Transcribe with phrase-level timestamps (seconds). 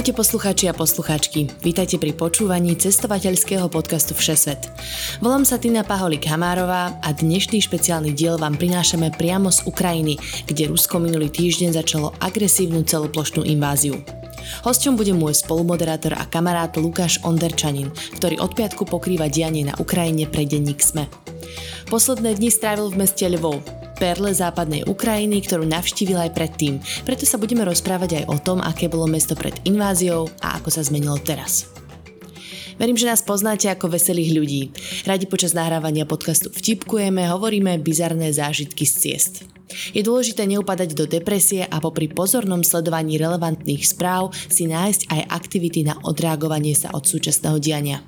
[0.00, 1.52] Ahojte poslucháči a poslucháčky.
[1.60, 4.72] Vítajte pri počúvaní cestovateľského podcastu Všesvet.
[5.20, 10.16] Volám sa Tina Paholik Hamárová a dnešný špeciálny diel vám prinášame priamo z Ukrajiny,
[10.48, 14.00] kde Rusko minulý týždeň začalo agresívnu celoplošnú inváziu.
[14.64, 20.24] Hosťom bude môj spolumoderátor a kamarát Lukáš Onderčanin, ktorý od piatku pokrýva dianie na Ukrajine
[20.24, 21.12] pre denník SME.
[21.92, 23.60] Posledné dni strávil v meste Lvov,
[24.00, 26.80] perle západnej Ukrajiny, ktorú navštívil aj predtým.
[27.04, 30.80] Preto sa budeme rozprávať aj o tom, aké bolo mesto pred inváziou a ako sa
[30.80, 31.68] zmenilo teraz.
[32.80, 34.62] Verím, že nás poznáte ako veselých ľudí.
[35.04, 39.34] Radi počas nahrávania podcastu vtipkujeme, hovoríme bizarné zážitky z ciest.
[39.92, 45.84] Je dôležité neupadať do depresie a popri pozornom sledovaní relevantných správ si nájsť aj aktivity
[45.84, 48.00] na odreagovanie sa od súčasného diania.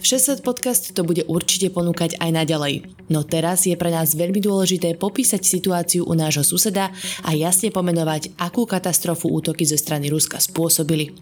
[0.00, 2.74] 600 podcast to bude určite ponúkať aj naďalej.
[3.12, 6.90] No teraz je pre nás veľmi dôležité popísať situáciu u nášho suseda
[7.22, 11.14] a jasne pomenovať, akú katastrofu útoky zo strany Ruska spôsobili.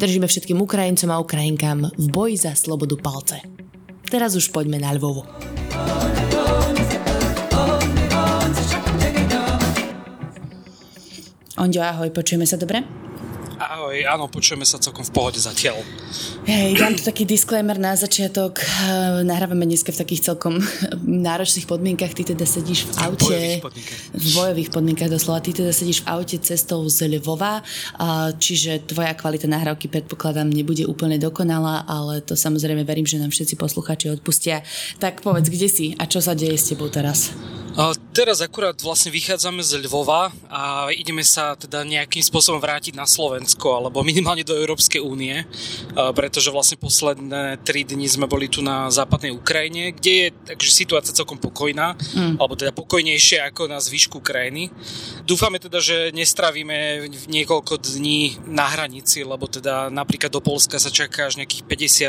[0.00, 3.44] Držíme všetkým Ukrajincom a Ukrajinkám v boji za slobodu palce.
[4.10, 5.22] Teraz už poďme na Lvovu.
[11.60, 13.09] Ondio, ahoj, počujeme sa dobre?
[13.60, 15.84] Ahoj, áno, počujeme sa celkom v pohode zatiaľ.
[16.48, 18.56] Hej, dám tu taký disclaimer na začiatok.
[18.56, 20.64] Eh, nahrávame dneska v takých celkom
[21.28, 22.16] náročných podmienkach.
[22.16, 23.20] Ty teda sedíš v aute.
[23.20, 24.00] V bojových podmienkach.
[24.16, 25.44] V bojových podmienkach doslova.
[25.44, 27.60] Ty teda sedíš v aute cestou z Lvova,
[28.40, 33.60] čiže tvoja kvalita nahrávky predpokladám nebude úplne dokonalá, ale to samozrejme verím, že nám všetci
[33.60, 34.64] posluchači odpustia.
[34.96, 37.36] Tak povedz, kde si a čo sa deje s tebou teraz?
[37.78, 43.06] A teraz akurát vlastne vychádzame z Lvova a ideme sa teda nejakým spôsobom vrátiť na
[43.06, 45.42] Slovensko alebo minimálne do Európskej únie,
[46.14, 51.16] pretože vlastne posledné tri dni sme boli tu na západnej Ukrajine, kde je takže situácia
[51.16, 52.36] celkom pokojná, mm.
[52.38, 54.68] alebo teda pokojnejšia ako na zvyšku krajiny.
[55.24, 61.32] Dúfame teda, že nestravíme niekoľko dní na hranici, lebo teda napríklad do Polska sa čaká
[61.32, 61.64] až nejakých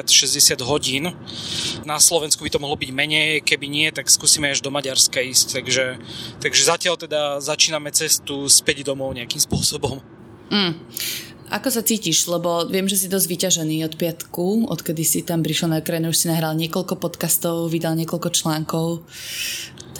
[0.06, 1.16] 50-60 hodín.
[1.88, 5.62] Na Slovensku by to mohlo byť menej, keby nie, tak skúsime až do Maďarska ísť
[5.62, 5.85] takže,
[6.41, 10.02] takže zatiaľ teda začíname cestu späť domov nejakým spôsobom.
[10.52, 10.75] Mm.
[11.51, 12.31] Ako sa cítiš?
[12.31, 16.23] Lebo viem, že si dosť vyťažený od piatku, odkedy si tam prišiel na Ukrajinu, už
[16.23, 19.03] si nahral niekoľko podcastov, vydal niekoľko článkov.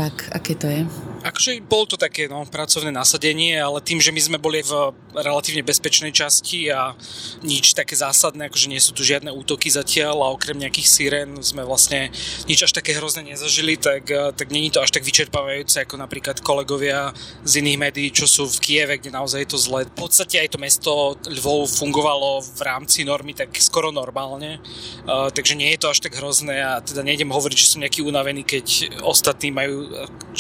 [0.02, 0.82] Tak, aké to je?
[1.22, 5.62] Akože bolo to také no, pracovné nasadenie, ale tým, že my sme boli v relatívne
[5.62, 6.98] bezpečnej časti a
[7.46, 11.62] nič také zásadné, akože nie sú tu žiadne útoky zatiaľ a okrem nejakých sirén sme
[11.62, 12.10] vlastne
[12.50, 17.14] nič až také hrozné nezažili, tak, tak není to až tak vyčerpávajúce ako napríklad kolegovia
[17.46, 19.86] z iných médií, čo sú v Kieve, kde naozaj je to zle.
[19.86, 24.58] V podstate aj to mesto Lvov fungovalo v rámci normy tak skoro normálne,
[25.06, 28.02] uh, takže nie je to až tak hrozné a teda nejdem hovoriť, že som nejaký
[28.02, 29.91] unavený, keď ostatní majú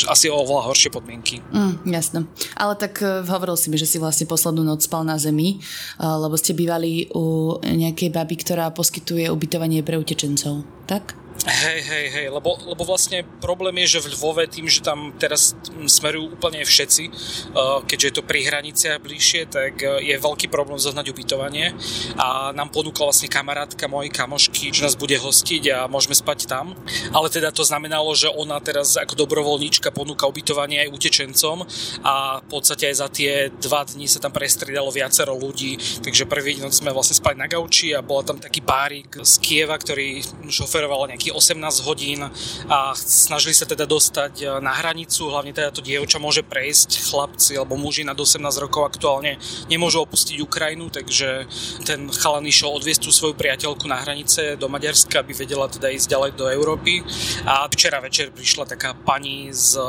[0.09, 1.43] asi oveľa horšie podmienky.
[1.51, 2.25] Mm, jasné.
[2.57, 5.61] Ale tak uh, hovoril si mi, že si vlastne poslednú noc spal na zemi,
[6.01, 11.20] uh, lebo ste bývali u nejakej baby, ktorá poskytuje ubytovanie pre utečencov, tak?
[11.41, 15.57] Hej, hej, hej, lebo, lebo vlastne problém je, že v Lvove tým, že tam teraz
[15.89, 20.77] smerujú úplne všetci, uh, keďže je to pri hraniciach bližšie, tak uh, je veľký problém
[20.77, 21.73] zohnať ubytovanie
[22.13, 26.77] a nám ponúkla vlastne kamarátka mojej kamošky, že nás bude hostiť a môžeme spať tam.
[27.09, 31.65] Ale teda to znamenalo, že ona teraz ako dobrovoľníčka ponúka ubytovanie aj utečencom
[32.05, 35.73] a v podstate aj za tie dva dní sa tam prestriedalo viacero ľudí,
[36.05, 39.73] takže prvý noc sme vlastne spali na gauči a bola tam taký párik z Kieva,
[39.81, 42.27] ktorý šoferoval nejaký 18 hodín
[42.67, 47.57] a snažili sa teda dostať e, na hranicu, hlavne teda to dievča môže prejsť, chlapci
[47.57, 49.39] alebo muži nad 18 rokov aktuálne
[49.71, 51.47] nemôžu opustiť Ukrajinu, takže
[51.87, 56.07] ten chalan išiel odviesť tú svoju priateľku na hranice do Maďarska, aby vedela teda ísť
[56.07, 57.03] ďalej do Európy.
[57.47, 59.79] A včera večer prišla taká pani z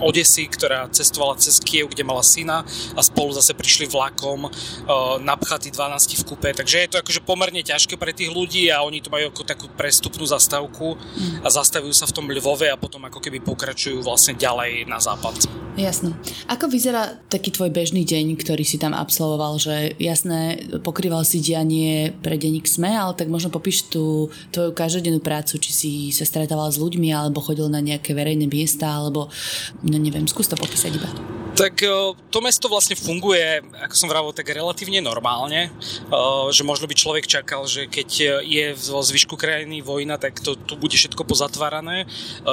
[0.00, 2.64] Odesy, ktorá cestovala cez Kiev, kde mala syna
[2.96, 4.50] a spolu zase prišli vlakom e,
[5.20, 9.02] napchatí 12 v kupe, takže je to akože pomerne ťažké pre tých ľudí a oni
[9.02, 10.24] to majú ako takú prestupnú
[10.94, 14.98] zastávku a zastavujú sa v tom Lvove a potom ako keby pokračujú vlastne ďalej na
[15.02, 15.48] západ.
[15.76, 16.16] Jasno.
[16.48, 22.16] Ako vyzerá taký tvoj bežný deň, ktorý si tam absolvoval, že jasné, pokrýval si dianie
[22.24, 26.72] pre denník SME, ale tak možno popíš tú tvoju každodennú prácu, či si sa stretával
[26.72, 29.28] s ľuďmi, alebo chodil na nejaké verejné miesta, alebo
[29.84, 31.10] no neviem, skús to popísať iba.
[31.56, 31.80] Tak
[32.28, 35.72] to mesto vlastne funguje, ako som vravil, tak relatívne normálne,
[36.52, 38.08] že možno by človek čakal, že keď
[38.44, 42.04] je vo zvyšku krajiny vojna, tak to tu bude všetko pozatvárané.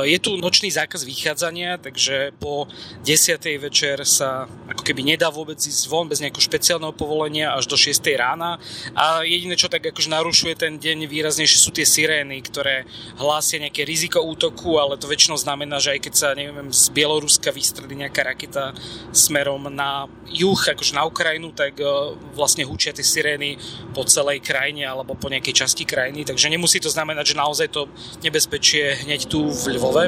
[0.07, 2.71] Je tu nočný zákaz vychádzania, takže po
[3.03, 3.43] 10.
[3.59, 7.99] večer sa ako keby nedá vôbec ísť von bez nejakého špeciálneho povolenia až do 6.
[8.15, 8.55] rána
[8.95, 12.87] a jediné, čo tak akože narušuje ten deň výraznejšie sú tie sirény, ktoré
[13.19, 17.51] hlásia nejaké riziko útoku, ale to väčšinou znamená, že aj keď sa, neviem, z Bieloruska
[17.51, 18.71] vystrelí nejaká raketa
[19.11, 21.85] smerom na juh, akože na Ukrajinu, tak e,
[22.33, 23.57] vlastne húčia tie sirény
[23.93, 27.87] po celej krajine alebo po nejakej časti krajiny, takže nemusí to znamenať, že naozaj to
[28.25, 30.05] nebezpečie hneď tu v Lvove.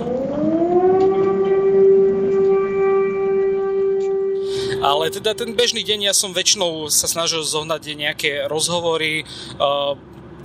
[4.85, 9.25] Ale teda ten bežný deň ja som väčšinou sa snažil zohnať nejaké rozhovory,
[9.57, 9.97] uh,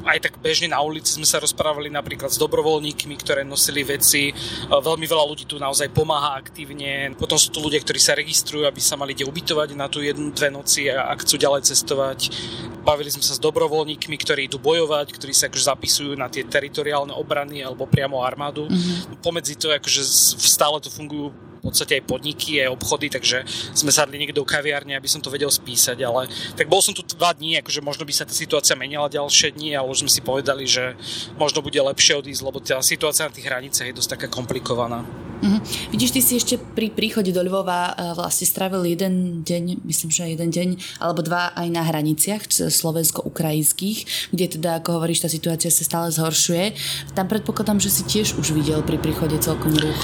[0.05, 4.32] aj tak bežne na ulici sme sa rozprávali napríklad s dobrovoľníkmi, ktoré nosili veci.
[4.69, 7.12] Veľmi veľa ľudí tu naozaj pomáha aktívne.
[7.19, 10.32] Potom sú tu ľudia, ktorí sa registrujú, aby sa mali kde ubytovať na tú jednu,
[10.32, 12.32] dve noci a ak chcú ďalej cestovať.
[12.81, 17.12] Bavili sme sa s dobrovoľníkmi, ktorí idú bojovať, ktorí sa akože zapisujú na tie teritoriálne
[17.12, 18.64] obrany alebo priamo armádu.
[18.70, 19.20] Mm-hmm.
[19.20, 20.00] Pomedzi to akože
[20.41, 23.45] stále tu fungujú v podstate aj podniky, aj obchody, takže
[23.77, 26.27] sme sadli niekde do kaviárne, aby som to vedel spísať, ale
[26.57, 29.77] tak bol som tu dva dní, akože možno by sa tá situácia menila ďalšie dni,
[29.77, 30.97] ale už sme si povedali, že
[31.37, 35.05] možno bude lepšie odísť, lebo tá situácia na tých hraniciach je dosť taká komplikovaná.
[35.41, 35.61] Uh-huh.
[35.89, 40.37] Vidíš, ty si ešte pri príchode do Lvova uh, vlastne strávil jeden deň, myslím, že
[40.37, 45.81] jeden deň alebo dva aj na hraniciach slovensko-ukrajinských, kde teda, ako hovoríš, tá situácia sa
[45.81, 46.77] stále zhoršuje.
[47.17, 50.01] Tam predpokladám, že si tiež už videl pri príchode celkom ruch.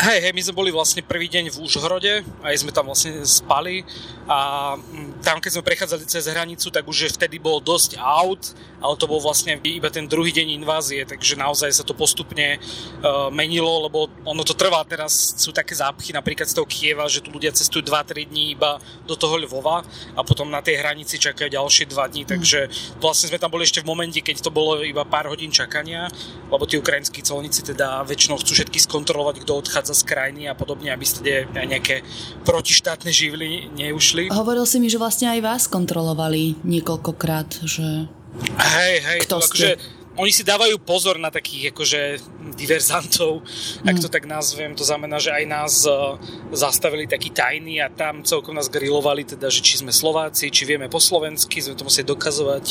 [0.00, 3.84] Hej, hej, my sme boli vlastne prvý deň v Užhorode, aj sme tam vlastne spali
[4.24, 8.96] a mm, tam, keď sme prechádzali cez hranicu, tak už vtedy bol dosť aut, ale
[8.96, 13.84] to bol vlastne iba ten druhý deň invázie, takže naozaj sa to postupne uh, menilo,
[13.92, 17.52] lebo ono to trvá teraz, sú také zápchy napríklad z toho Kieva, že tu ľudia
[17.52, 19.84] cestujú 2-3 dní iba do toho Lvova
[20.16, 22.30] a potom na tej hranici čakajú ďalšie 2 dní, mm.
[22.32, 22.60] takže
[23.04, 26.08] vlastne sme tam boli ešte v momente, keď to bolo iba pár hodín čakania,
[26.48, 30.90] lebo tí ukrajinskí colníci teda väčšinou chcú všetky skontrolovať, kto odchádza z krajiny a podobne,
[30.90, 32.02] aby ste nejaké
[32.42, 34.30] protištátne živly neušli.
[34.32, 38.08] Hovoril si mi, že vlastne aj vás kontrolovali niekoľkokrát, že...
[38.56, 42.00] Hej, hej, Kto to akože oni si dávajú pozor na takých akože
[42.54, 43.88] diverzantov, mm.
[43.88, 44.76] ak to tak nazvem.
[44.76, 46.20] To znamená, že aj nás uh,
[46.52, 50.92] zastavili taký tajný a tam celkom nás grilovali, teda, že či sme Slováci, či vieme
[50.92, 52.64] po slovensky, sme to museli dokazovať.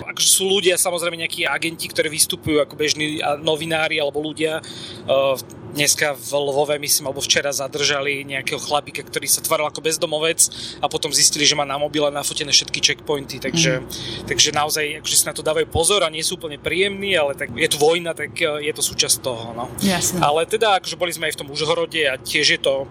[0.00, 4.64] Akože sú ľudia, samozrejme nejakí agenti, ktorí vystupujú ako bežní novinári alebo ľudia.
[5.04, 5.36] Uh,
[5.74, 10.46] dneska v Lvove, myslím, alebo včera zadržali nejakého chlapika, ktorý sa tvaril ako bezdomovec
[10.78, 13.86] a potom zistili, že má na mobile nafotené všetky checkpointy, takže, mm.
[14.30, 17.50] takže naozaj akože si na to dávajú pozor a nie sú úplne príjemní, ale tak
[17.50, 19.50] je tu vojna, tak e, je to súčasť toho.
[19.56, 19.66] No.
[19.82, 20.22] Jasne.
[20.22, 22.86] Ale teda akože boli sme aj v tom Užhorode a tiež je to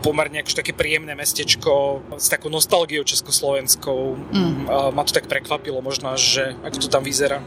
[0.00, 4.16] pomerne akože také príjemné mestečko s takou nostalgiou československou.
[4.32, 4.64] Mm.
[4.66, 7.44] A ma to tak prekvapilo možno, že ako to tam vyzerá.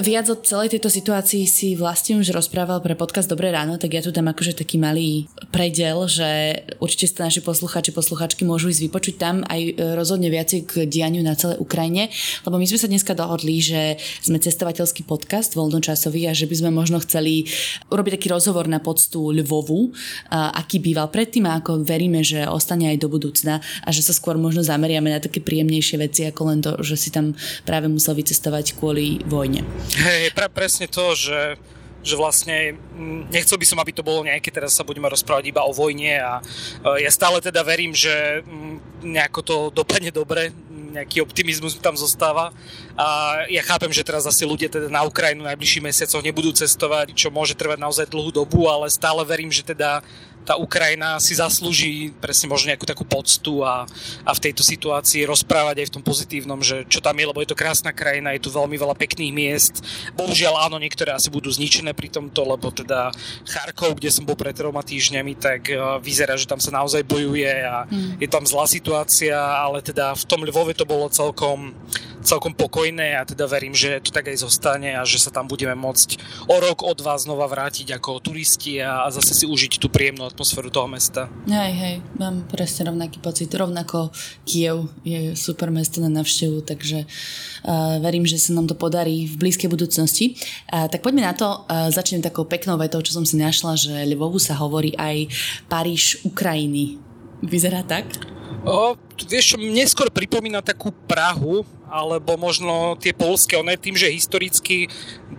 [0.00, 4.00] Viac o celej tejto situácii si vlastne už rozprával pre podcast Dobré ráno, tak ja
[4.00, 9.14] tu dám akože taký malý predel, že určite sa naši posluchači, posluchačky môžu ísť vypočuť
[9.20, 12.08] tam aj e, rozhodne viacej k dianiu na celej Ukrajine,
[12.48, 16.70] lebo my sme sa dneska dohodli, že sme cestovateľský podcast voľnočasový a že by sme
[16.72, 17.50] možno chceli
[17.92, 19.92] urobiť taký rozhovor na poctu Lvovu,
[20.30, 24.38] aký býval predtým a ako veríme, že ostane aj do budúcna a že sa skôr
[24.38, 27.34] možno zameriame na také príjemnejšie veci ako len to, že si tam
[27.66, 29.66] práve musel vycestovať kvôli vojne.
[29.92, 31.58] Hej, pre, presne to, že
[32.02, 35.62] že vlastne mm, nechcel by som, aby to bolo nejaké, teraz sa budeme rozprávať iba
[35.62, 36.42] o vojne a
[36.98, 40.50] ja stále teda verím, že mm, nejako to dopadne dobre,
[40.92, 42.52] nejaký optimizmus tam zostáva.
[43.00, 47.32] A ja chápem, že teraz asi ľudia teda na Ukrajinu najbližších mesiacoch nebudú cestovať, čo
[47.32, 50.04] môže trvať naozaj dlhú dobu, ale stále verím, že teda
[50.42, 53.86] tá Ukrajina si zaslúži presne možno nejakú takú poctu a,
[54.26, 57.50] a v tejto situácii rozprávať aj v tom pozitívnom, že čo tam je, lebo je
[57.50, 59.74] to krásna krajina, je tu veľmi veľa pekných miest.
[60.18, 63.14] Bohužiaľ áno, niektoré asi budú zničené pri tomto, lebo teda
[63.46, 67.52] Charkov, kde som bol pred troma týždňami, tak uh, vyzerá, že tam sa naozaj bojuje
[67.62, 68.18] a mm.
[68.18, 71.74] je tam zlá situácia, ale teda v tom Lvove to bolo celkom
[72.22, 75.74] celkom pokojné a teda verím, že to tak aj zostane a že sa tam budeme
[75.74, 79.90] môcť o rok, od vás znova vrátiť ako turisti a, a zase si užiť tú
[79.90, 81.28] príjemnú atmosféru toho mesta.
[81.44, 83.52] Hej, hej, mám presne rovnaký pocit.
[83.52, 84.08] Rovnako
[84.48, 89.36] Kiev je super mesto na navštevu, takže uh, verím, že sa nám to podarí v
[89.36, 90.40] blízkej budúcnosti.
[90.72, 91.68] Uh, tak poďme na to.
[91.68, 95.28] Uh, začnem takou peknou vetou, čo som si našla, že Lvovu sa hovorí aj
[95.68, 96.96] Paríž Ukrajiny.
[97.44, 98.31] Vyzerá tak?
[98.62, 98.94] O,
[99.26, 104.88] vieš, mne skôr pripomína takú Prahu, alebo možno tie polské, ono tým, že historicky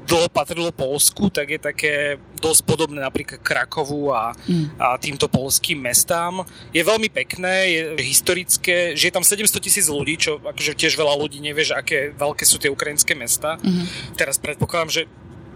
[0.05, 1.93] dlho patrilo Polsku, tak je také
[2.37, 4.77] dosť podobné napríklad Krakovu a, mm.
[4.77, 6.45] a týmto polským mestám.
[6.69, 11.17] Je veľmi pekné, je historické, že je tam 700 tisíc ľudí, čo akože tiež veľa
[11.17, 13.57] ľudí nevie, že aké veľké sú tie ukrajinské mesta.
[13.57, 14.13] Mm-hmm.
[14.19, 15.01] Teraz predpokladám, že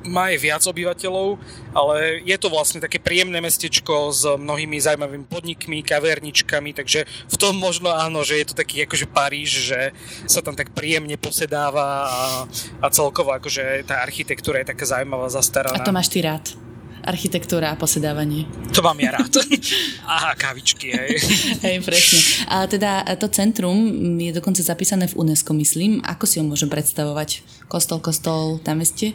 [0.07, 1.37] má aj viac obyvateľov,
[1.75, 7.59] ale je to vlastne také príjemné mestečko s mnohými zaujímavými podnikmi, kaverničkami, takže v tom
[7.59, 9.79] možno áno, že je to taký akože Paríž, že
[10.25, 12.23] sa tam tak príjemne posedáva a,
[12.81, 15.77] a celkovo akože tá architektúra je taká zaujímavá, zastaraná.
[15.77, 16.47] A to máš ty rád?
[17.07, 18.43] architektúra a posedávanie.
[18.75, 19.31] To mám ja rád.
[20.19, 21.15] Aha, kávičky, hej.
[21.65, 22.19] hej, presne.
[22.51, 23.79] A teda to centrum
[24.19, 26.03] je dokonca zapísané v UNESCO, myslím.
[26.03, 27.47] Ako si ho môžem predstavovať?
[27.67, 29.11] Kostol, kostol, tam ste?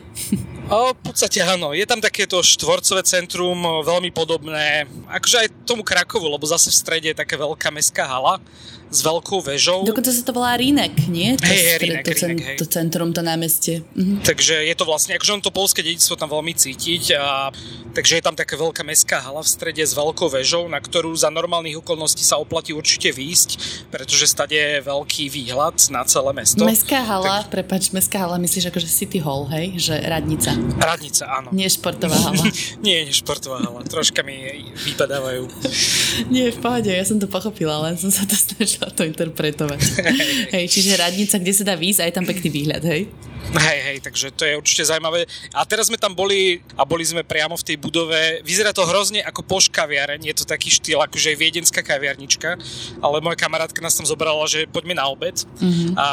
[0.68, 1.72] O, v podstate áno.
[1.72, 7.08] Je tam takéto štvorcové centrum, veľmi podobné, akože aj tomu Krakovu, lebo zase v strede
[7.12, 8.44] je taká veľká mestská hala
[8.92, 9.88] s veľkou väžou.
[9.88, 11.32] Dokonca sa to volá Rínek, nie?
[11.40, 12.56] To, hey, hey, Rínek, to, Rínek, hej.
[12.60, 13.80] to centrum, to námestie.
[13.96, 14.20] Mhm.
[14.20, 17.48] Takže je to vlastne, akože on to polské dedictvo tam veľmi cítiť a
[17.96, 21.32] takže je tam taká veľká mestská hala v strede s veľkou väžou, na ktorú za
[21.32, 23.50] normálnych okolností sa oplatí určite výjsť,
[23.88, 26.60] pretože stade je veľký výhľad na celé mesto.
[26.60, 27.48] Mestská hala, tak...
[27.48, 29.78] prepač, mestská hala, myslíš akože City Hall, hej?
[29.78, 30.50] Že radnica.
[30.82, 31.48] Radnica, áno.
[31.54, 32.42] Nie športová hala.
[32.86, 33.86] nie, nie športová hala.
[33.86, 34.42] Troška mi
[34.82, 35.46] vypadávajú.
[36.34, 39.80] nie, v pohode, ja som to pochopila, len som sa to snažila to interpretovať.
[40.58, 43.06] hej, čiže radnica, kde sa dá výjsť a je tam pekný výhľad, hej?
[43.52, 45.26] Hej, hej, takže to je určite zaujímavé.
[45.52, 48.40] A teraz sme tam boli a boli sme priamo v tej budove.
[48.46, 52.56] Vyzerá to hrozne ako poš kaviareň, je to taký štýl, akože je viedenská kaviarnička,
[53.02, 55.98] ale moja kamarátka nás tam zobrala, že poďme na obed mm-hmm.
[55.98, 56.06] a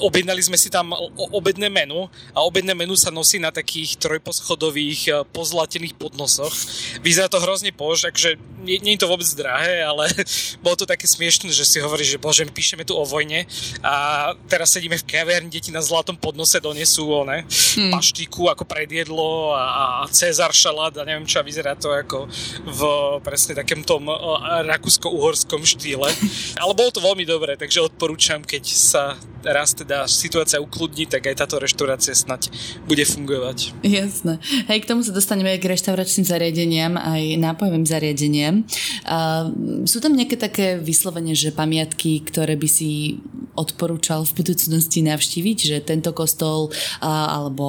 [0.00, 0.94] objednali sme si tam
[1.52, 6.48] obedné menu a obedné menu sa nosí na takých trojposchodových e, pozlatených podnosoch.
[7.04, 10.08] Vyzerá to hrozne poš, akože nie, nie je to vôbec drahé, ale
[10.64, 13.44] bolo to také smiešné, že si hovorí, že bože, my píšeme tu o vojne
[13.84, 17.92] a teraz sedíme v kaviarni, deti na zlatom podnose donesú one, hmm.
[17.92, 22.32] paštiku ako predjedlo a, a Cezar šalát a neviem čo, a vyzerá to ako
[22.64, 22.80] v
[23.20, 24.08] presne takém tom
[24.72, 26.08] rakúsko-uhorskom štýle.
[26.62, 29.04] Ale bolo to veľmi dobré, takže odporúčam, keď sa
[29.44, 32.54] raz teda situácia ukludní, tak aj táto reštaurácia snať
[32.86, 33.74] bude fungovať.
[33.82, 34.38] Jasné.
[34.70, 38.62] Hej, k tomu sa dostaneme k reštauračným zariadeniam, aj nápojovým zariadeniam.
[39.02, 39.50] Uh,
[39.82, 43.18] sú tam nejaké také vyslovene, že pamiatky, ktoré by si
[43.58, 47.06] odporúčal v budúcnosti navštíviť, že tento kostol uh,
[47.42, 47.66] alebo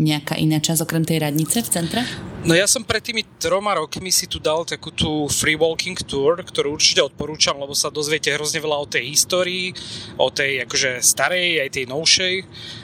[0.00, 2.02] nejaká iná časť okrem tej radnice v centre?
[2.40, 6.40] No ja som pred tými troma rokmi si tu dal takú tú free walking tour,
[6.40, 9.76] ktorú určite odporúčam, lebo sa dozviete hrozne veľa o tej histórii,
[10.16, 12.34] o tej akože starej, aj tej novšej.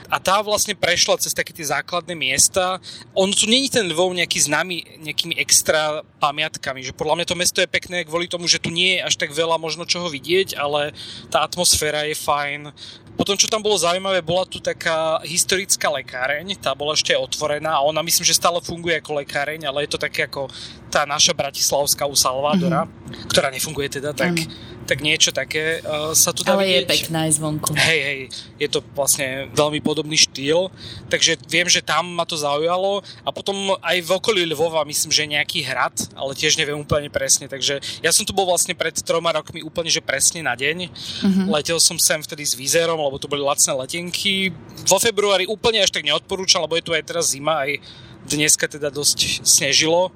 [0.07, 2.79] A tá vlastne prešla cez také tie základné miesta.
[3.11, 7.59] On tu není ten Lvov nejaký známy nejakými extra pamiatkami, že podľa mňa to mesto
[7.59, 10.95] je pekné kvôli tomu, že tu nie je až tak veľa možno čoho vidieť, ale
[11.27, 12.71] tá atmosféra je fajn.
[13.17, 17.83] Potom, čo tam bolo zaujímavé, bola tu taká historická lekáreň, tá bola ešte otvorená a
[17.83, 20.45] ona myslím, že stále funguje ako lekáreň, ale je to také ako
[20.93, 23.27] tá naša bratislavská u Salvadora, mm-hmm.
[23.33, 24.37] ktorá nefunguje teda tak.
[24.37, 26.87] Mm tak niečo také uh, sa tu dá Ale vidieť.
[26.87, 27.75] je pekná aj zvonku.
[27.75, 28.19] Hej, hej,
[28.55, 30.71] je to vlastne veľmi podobný štýl,
[31.11, 35.27] takže viem, že tam ma to zaujalo a potom aj v okolí Lvova myslím, že
[35.27, 39.35] nejaký hrad, ale tiež neviem úplne presne, takže ja som tu bol vlastne pred troma
[39.35, 40.77] rokmi úplne, že presne na deň.
[40.87, 41.51] Uh-huh.
[41.51, 44.55] Letel som sem vtedy s výzerom, lebo tu boli lacné letenky.
[44.87, 47.83] Vo februári úplne až tak neodporúčam, lebo je tu aj teraz zima, aj
[48.27, 50.11] dneska teda dosť snežilo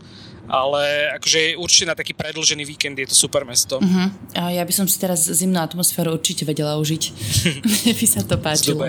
[0.52, 3.80] ale akože určite na taký predlžený víkend je to super mesto.
[3.80, 4.12] Uh-huh.
[4.36, 7.04] A ja by som si teraz zimnú atmosféru určite vedela užiť.
[7.72, 8.84] Mne by sa to páčilo.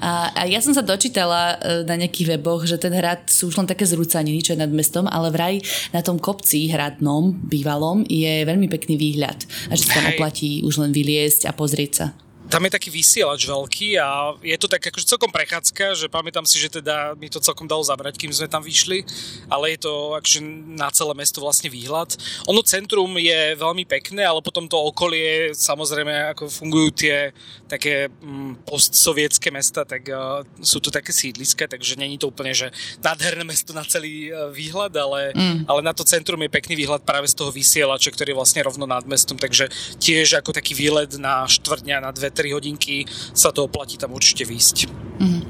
[0.00, 3.60] a, a ja som sa dočítala e, na nejakých weboch, že ten hrad sú už
[3.60, 5.60] len také zrúcaniny, čo je nad mestom, ale vraj
[5.92, 9.44] na tom kopci hradnom, bývalom, je veľmi pekný výhľad.
[9.68, 13.48] A že sa tam oplatí už len vyliesť a pozrieť sa tam je taký vysielač
[13.48, 17.40] veľký a je to tak akože celkom prechádzka, že pamätám si, že teda mi to
[17.40, 19.00] celkom dalo zabrať, kým sme tam vyšli,
[19.48, 20.40] ale je to akože
[20.76, 22.12] na celé mesto vlastne výhľad.
[22.48, 27.16] Ono centrum je veľmi pekné, ale potom to okolie, samozrejme, ako fungujú tie
[27.64, 32.68] také mm, postsovietské mesta, tak uh, sú to také sídliska, takže není to úplne, že
[33.00, 35.64] nádherné mesto na celý uh, výhľad, ale, mm.
[35.64, 38.84] ale na to centrum je pekný výhľad práve z toho vysielača, ktorý je vlastne rovno
[38.84, 43.64] nad mestom, takže tiež ako taký výlet na štvrdňa, na dve, 3 hodinky sa to
[43.64, 44.76] oplatí tam určite výjsť.
[45.14, 45.42] Mm-hmm.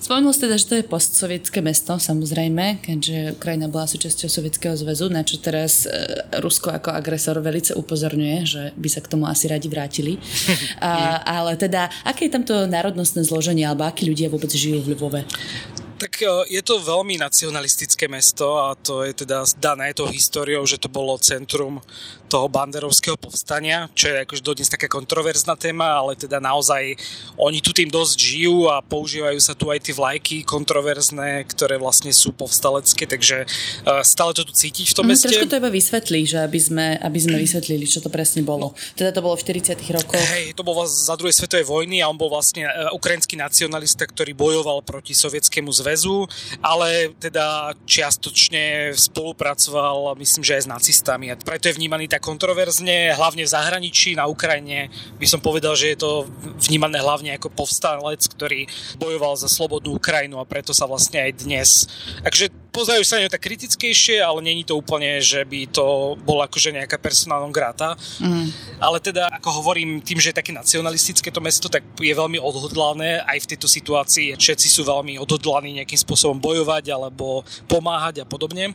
[0.00, 5.12] Spomenul ste teda, že to je postsovietské mesto, samozrejme, keďže Ukrajina bola súčasťou Sovietskeho zväzu,
[5.12, 5.92] na čo teraz e,
[6.40, 10.16] Rusko ako agresor velice upozorňuje, že by sa k tomu asi radi vrátili.
[10.80, 14.96] A, ale teda, aké je tam to národnostné zloženie, alebo akí ľudia vôbec žijú v
[14.96, 15.22] Lvove?
[16.22, 20.88] E, je to veľmi nacionalistické mesto a to je teda dané tou históriou, že to
[20.92, 21.80] bolo centrum
[22.30, 26.94] toho banderovského povstania, čo je akože dodnes taká kontroverzná téma, ale teda naozaj
[27.34, 32.14] oni tu tým dosť žijú a používajú sa tu aj tie vlajky kontroverzné, ktoré vlastne
[32.14, 35.26] sú povstalecké, takže uh, stále to tu cítiť v tom mm, meste.
[35.26, 38.78] Trošku to iba vysvetlí, že aby sme, aby sme vysvetlili, čo to presne bolo.
[38.94, 40.22] Teda to bolo v 40 rokoch.
[40.38, 44.38] Hej, to bol za druhej svetovej vojny a on bol vlastne uh, ukrajinský nacionalista, ktorý
[44.38, 46.09] bojoval proti Sovietskému zväzu,
[46.60, 53.16] ale teda čiastočne spolupracoval, myslím, že aj s nacistami a preto je vnímaný tak kontroverzne,
[53.16, 54.92] hlavne v zahraničí, na Ukrajine.
[55.16, 56.28] By som povedal, že je to
[56.68, 58.66] vnímané hlavne ako povstalec, ktorý
[59.00, 61.70] bojoval za slobodnú Ukrajinu a preto sa vlastne aj dnes...
[62.20, 66.46] Takže pozerajú sa na ňu tak kritickejšie, ale není to úplne, že by to bola
[66.46, 67.98] akože nejaká personálna grata.
[68.22, 68.48] Mm.
[68.80, 73.20] Ale teda, ako hovorím, tým, že je také nacionalistické to mesto, tak je veľmi odhodlané
[73.26, 74.38] aj v tejto situácii.
[74.38, 78.72] Všetci sú veľmi odhodlaní nejakým spôsobom bojovať alebo pomáhať a podobne.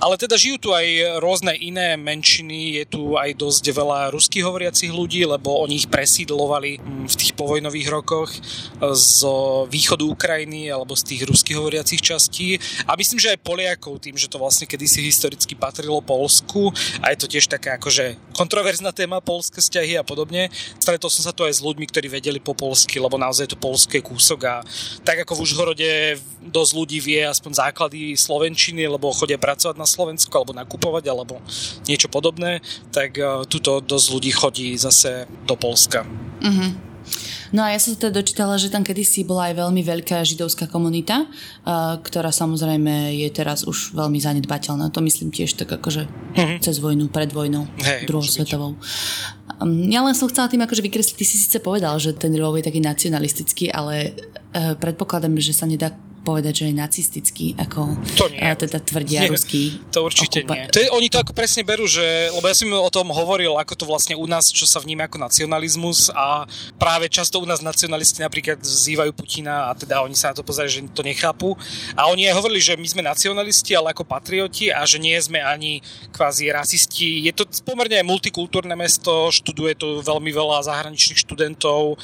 [0.00, 4.88] Ale teda žijú tu aj rôzne iné menšiny, je tu aj dosť veľa ruských hovoriacich
[4.88, 8.32] ľudí, lebo oni ich presídlovali mm, v tých povojnových rokoch
[8.80, 9.18] z
[9.68, 12.56] východu Ukrajiny alebo z tých ruských hovoriacich častí.
[12.88, 17.18] A myslím, že aj Poliakov tým, že to vlastne kedysi historicky patrilo Polsku a je
[17.22, 20.50] to tiež taká akože kontroverzná téma polské vzťahy a podobne.
[20.82, 24.02] Stretol som sa tu aj s ľuďmi, ktorí vedeli po polsky, lebo naozaj to polské
[24.02, 24.54] kúsok a
[25.06, 25.90] tak ako v Užhorode
[26.42, 31.38] dosť ľudí vie aspoň základy slovenčiny, lebo chodia pracovať na Slovensku alebo nakupovať alebo
[31.86, 36.02] niečo podobné, tak uh, tuto dosť ľudí chodí zase do Polska.
[36.42, 36.89] Mm-hmm.
[37.50, 41.26] No a ja som teda dočítala, že tam kedysi bola aj veľmi veľká židovská komunita,
[42.02, 44.94] ktorá samozrejme je teraz už veľmi zanedbateľná.
[44.94, 46.58] To myslím tiež tak akože mm-hmm.
[46.62, 48.78] cez vojnu, pred vojnou, hey, druhou svetovou.
[49.90, 52.64] Ja len som chcela tým akože vykresliť, ty si síce povedal, že ten Lvov je
[52.64, 54.16] taký nacionalistický, ale
[54.56, 58.44] uh, predpokladám, že sa nedá povedať, že je nacistický, ako to nie.
[58.44, 59.80] teda tvrdia nie, ruský.
[59.90, 60.68] To určite okupa- nie.
[60.68, 63.72] To je, oni to ako presne berú, že, lebo ja som o tom hovoril, ako
[63.72, 66.44] to vlastne u nás, čo sa vníma ako nacionalizmus a
[66.76, 70.70] práve často u nás nacionalisti napríklad vzývajú Putina a teda oni sa na to pozerajú,
[70.70, 71.56] že to nechápu.
[71.96, 75.40] A oni aj hovorili, že my sme nacionalisti, ale ako patrioti a že nie sme
[75.40, 75.80] ani
[76.12, 77.24] kvázi rasisti.
[77.24, 81.96] Je to pomerne multikultúrne mesto, študuje tu veľmi veľa zahraničných študentov.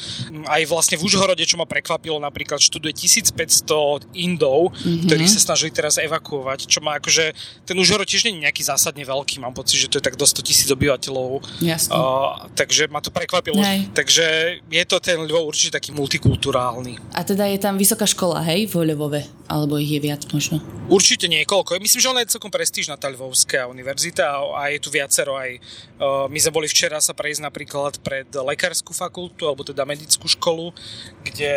[0.49, 5.07] Aj vlastne v Užhorode, čo ma prekvapilo, napríklad študuje 1500 Indov, mm-hmm.
[5.09, 7.35] ktorí sa snažili teraz evakuovať, čo má akože,
[7.67, 10.25] ten Užhorod tiež nie je nejaký zásadne veľký, mám pocit, že to je tak do
[10.25, 11.43] 100 tisíc obyvateľov.
[11.61, 11.93] Jasne.
[11.93, 13.59] Uh, takže ma to prekvapilo.
[13.59, 13.91] Hej.
[13.93, 14.25] Takže
[14.65, 17.17] je to ten Lvov určite taký multikulturálny.
[17.17, 19.23] A teda je tam vysoká škola, hej, v Lvove?
[19.47, 20.59] Alebo ich je viac možno?
[20.91, 21.79] Určite niekoľko.
[21.79, 25.51] Myslím, že ona je celkom prestížna tá Lvovská univerzita a, a je tu viacero aj.
[25.97, 30.75] Uh, my sme boli včera sa prejsť napríklad pred lekárskú fakultu, alebo teda medickú školu,
[31.23, 31.53] kde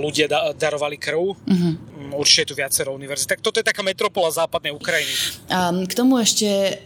[0.00, 1.36] ľudia da- darovali krv.
[1.44, 3.28] Mm-hmm určite je tu viacero univerzít.
[3.28, 5.12] Tak toto je taká metropola západnej Ukrajiny.
[5.50, 6.78] A k tomu ešte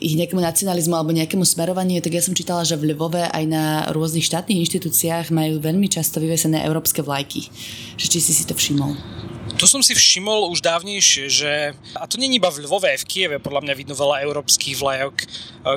[0.00, 3.64] ich nejakému nacionalizmu alebo nejakému smerovaniu, tak ja som čítala, že v Lvove aj na
[3.92, 7.48] rôznych štátnych inštitúciách majú veľmi často vyvesené európske vlajky.
[8.00, 9.13] Že či si si to všimol?
[9.54, 11.52] To som si všimol už dávnejšie, že,
[11.94, 15.14] a to není iba v Lvove, v Kieve podľa mňa vidno veľa európskych vlajok.
[15.22, 15.26] E,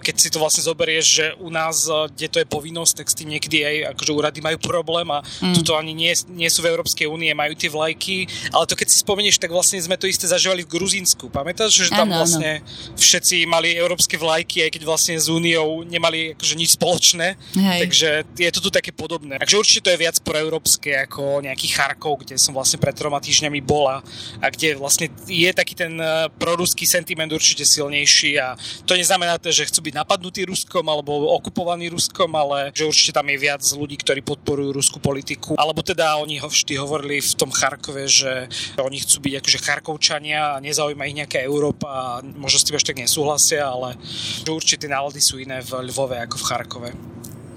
[0.01, 3.17] keď si to vlastne zoberieš, že u nás, e, kde to je povinnosť, tak s
[3.21, 5.53] tým niekedy aj akože úrady majú problém a mm.
[5.61, 8.97] tuto ani nie, nie sú v Európskej únie, majú tie vlajky, ale to keď si
[9.05, 11.29] spomenieš, tak vlastne sme to isté zažívali v Gruzínsku.
[11.29, 12.97] Pamätáš, že tam ano, vlastne ano.
[12.97, 17.37] všetci mali európske vlajky, aj keď vlastne s úniou nemali akože nič spoločné.
[17.53, 17.79] Hej.
[17.85, 18.09] Takže
[18.41, 19.37] je to tu také podobné.
[19.37, 23.66] Takže určite to je viac proeurópske ako nejaký Charkov, kde som vlastne pred troma týždňami
[23.67, 23.99] bola
[24.39, 28.55] a kde vlastne je taký ten e, proruský sentiment určite silnejší a
[28.87, 33.35] to neznamená, že chcú byť napadnutí Ruskom alebo okupovaní Ruskom, ale že určite tam je
[33.35, 35.59] viac ľudí, ktorí podporujú ruskú politiku.
[35.59, 38.47] Alebo teda oni ho vždy hovorili v tom Charkove, že
[38.79, 42.87] oni chcú byť akože Charkovčania a nezaujíma ich nejaká Európa a možno s tým až
[42.87, 43.99] tak nesúhlasia, ale
[44.45, 46.89] že určite nálady sú iné v Lvove ako v Charkove.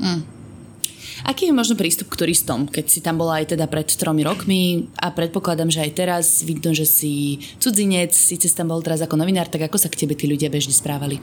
[0.00, 0.39] Mm.
[1.26, 4.88] Aký je možno prístup k turistom, keď si tam bola aj teda pred tromi rokmi
[4.96, 9.50] a predpokladám, že aj teraz vidno, že si cudzinec, síce tam bol teraz ako novinár,
[9.50, 11.20] tak ako sa k tebe tí ľudia bežne správali?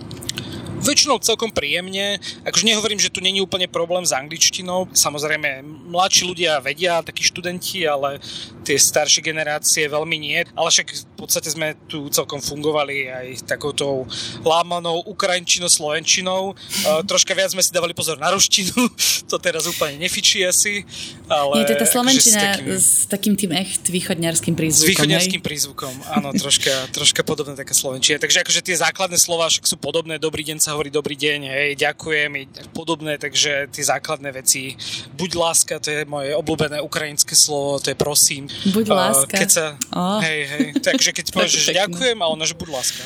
[0.82, 2.22] Väčšinou celkom príjemne.
[2.46, 4.88] Akože nehovorím, že tu není úplne problém s angličtinou.
[4.94, 8.22] Samozrejme, mladší ľudia vedia, takí študenti, ale
[8.68, 10.40] tie staršie generácie veľmi nie.
[10.54, 14.06] Ale však v podstate sme tu celkom fungovali aj takouto
[14.44, 16.54] lámanou ukrajinčinou, slovenčinou.
[16.54, 18.76] Uh, troška viac sme si dávali pozor na ruštinu.
[19.32, 20.84] to teraz úplne nefičí asi.
[21.28, 24.88] Ale Nie, to je tá slovenčina s takým, s takým tým echt východňarským prízvukom.
[24.88, 28.20] S východňarským prízvukom, áno, troška, troška podobná taká slovenčina.
[28.20, 30.20] Takže akože tie základné slova však sú podobné.
[30.20, 32.44] Dobrý deň sa hovorí dobrý deň, hej, ďakujem i
[32.76, 34.76] podobné, takže tie základné veci.
[35.16, 38.52] Buď láska, to je moje obľúbené ukrajinské slovo, to je prosím.
[38.76, 39.32] Buď láska.
[39.32, 40.20] Keď sa, oh.
[40.20, 43.04] hej, hej, takže keď povieš, ďakujem, a ona, že buď láska.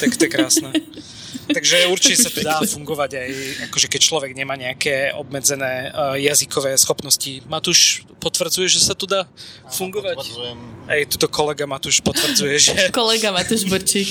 [0.00, 0.70] Tak to je krásne.
[1.46, 3.30] Takže určite sa to dá fungovať aj,
[3.70, 7.42] akože keď človek nemá nejaké obmedzené uh, jazykové schopnosti.
[7.46, 9.30] Matúš potvrdzuje, že sa tu dá
[9.70, 10.18] fungovať?
[10.18, 10.58] Potvrdzujem.
[10.90, 12.72] Aj tuto kolega Matúš potvrdzuje, že...
[12.94, 14.10] kolega Matúš Borčík.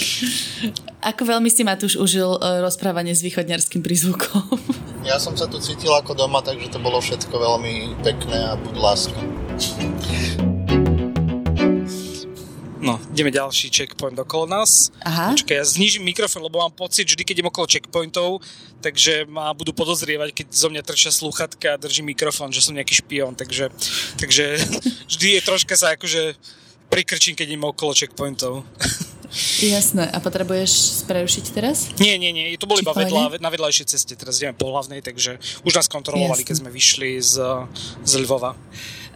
[1.04, 4.46] Ako veľmi si Matúš užil uh, rozprávanie s východňarským prízvukom?
[5.06, 8.74] Ja som sa tu cítil ako doma, takže to bolo všetko veľmi pekné a buď
[8.74, 9.20] láska.
[12.86, 14.94] No, ideme ďalší checkpoint okolo nás.
[15.02, 15.34] Aha.
[15.34, 18.46] Počkaj, ja znižím mikrofón, lebo mám pocit, vždy, keď idem okolo checkpointov,
[18.86, 23.02] takže ma budú podozrievať, keď zo mňa trčia slúchatka a drží mikrofón, že som nejaký
[23.02, 23.74] špión, takže,
[24.22, 24.62] takže
[25.12, 26.38] vždy je troška sa akože
[26.94, 28.62] prikrčím, keď idem okolo checkpointov.
[29.60, 30.08] Jasné.
[30.16, 31.92] A potrebuješ prerušiť teraz?
[32.00, 32.56] Nie, nie, nie.
[32.56, 34.14] To boli iba vedľa, na vedľajšej ceste.
[34.16, 36.48] Teraz ideme po hlavnej, takže už nás kontrolovali, Jasné.
[36.48, 37.36] keď sme vyšli z,
[38.06, 38.56] z Lvova.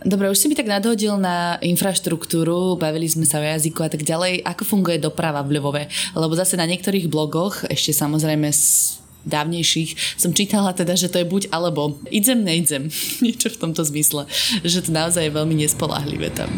[0.08, 4.08] Dobre, už si mi tak nadhodil na infraštruktúru, bavili sme sa o jazyku a tak
[4.08, 4.48] ďalej.
[4.48, 5.92] Ako funguje doprava v Lvove?
[6.16, 8.48] Lebo zase na niektorých blogoch, ešte samozrejme
[9.30, 12.90] dávnejších som čítala teda, že to je buď alebo idem, neidem.
[13.26, 14.26] Niečo v tomto zmysle.
[14.66, 16.50] Že to naozaj je veľmi nespolahlivé tam.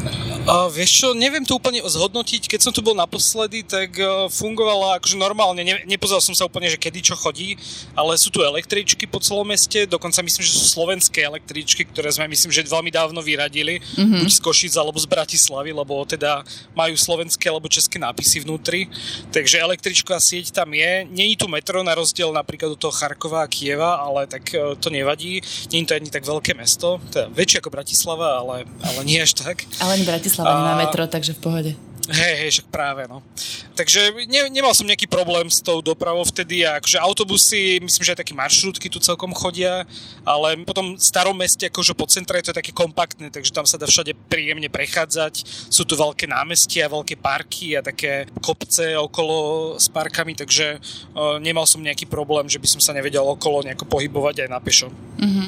[0.47, 2.47] A vieš čo, neviem to úplne zhodnotiť.
[2.49, 5.62] Keď som tu bol naposledy, tak uh, fungovala akože normálne.
[5.62, 7.60] Ne, nepozeral som sa úplne, že kedy čo chodí,
[7.93, 9.86] ale sú tu električky po celom meste.
[9.86, 13.81] Dokonca myslím, že sú slovenské električky, ktoré sme myslím, že veľmi dávno vyradili.
[13.81, 14.21] Mm-hmm.
[14.23, 16.41] Buď z Košic alebo z Bratislavy, lebo teda
[16.73, 18.88] majú slovenské alebo české nápisy vnútri.
[19.29, 21.05] Takže električka sieť tam je.
[21.10, 24.78] Není tu metro na rozdiel na napríklad do toho Charkova a Kieva, ale tak e,
[24.78, 25.41] to nevadí.
[25.74, 29.34] Nie je to ani tak veľké mesto, teda väčšie ako Bratislava, ale, ale nie až
[29.34, 29.65] tak.
[29.82, 30.58] Ale ani Bratislava a...
[30.62, 31.71] nemá metro, takže v pohode.
[32.10, 33.22] Hej, hej, však práve, no.
[33.78, 38.14] Takže ne, nemal som nejaký problém s tou dopravou vtedy a akože autobusy, myslím, že
[38.18, 39.86] aj také maršrutky tu celkom chodia,
[40.26, 43.78] ale potom v starom meste, akože po centre je to také kompaktné, takže tam sa
[43.78, 45.46] dá všade príjemne prechádzať.
[45.70, 51.70] Sú tu veľké námestia, veľké parky a také kopce okolo s parkami, takže uh, nemal
[51.70, 54.90] som nejaký problém, že by som sa nevedel okolo nejako pohybovať aj na pešo.
[55.22, 55.48] Mm-hmm.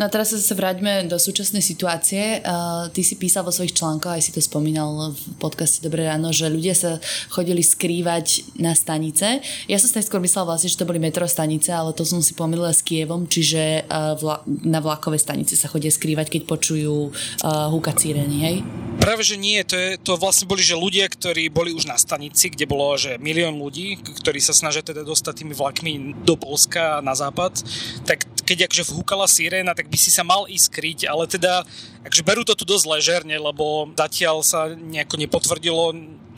[0.00, 2.40] No a teraz sa vráťme do súčasnej situácie.
[2.40, 6.32] Uh, ty si písal vo svojich článkoch, aj si to spomínal v podcaste Dobré ráno,
[6.32, 6.96] že ľudia sa
[7.28, 9.44] chodili skrývať na stanice.
[9.68, 12.72] Ja som si skôr myslela vlastne, že to boli metrostanice, ale to som si pomýlila
[12.72, 18.00] s Kievom, čiže uh, vla- na vlakové stanice sa chodia skrývať, keď počujú uh, húkať
[18.00, 18.56] sireny, hej?
[19.04, 19.60] Práve, že nie.
[19.68, 23.20] To, je, to vlastne boli, že ľudia, ktorí boli už na stanici, kde bolo, že
[23.20, 27.60] milión ľudí, ktorí sa snažia teda dostať tými vlakmi do Polska na západ,
[28.08, 31.66] tak keď akože vhúkala siréna, tak by si sa mal ísť kryť, ale teda
[32.06, 35.84] akože berú to tu dosť ležerne, lebo zatiaľ sa nejako nepotvrdilo